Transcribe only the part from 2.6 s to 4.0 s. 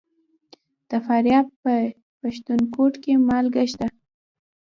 کوټ کې مالګه شته.